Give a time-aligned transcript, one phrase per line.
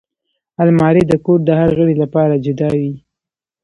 [0.63, 2.93] الماري د کور د هر غړي لپاره جدا وي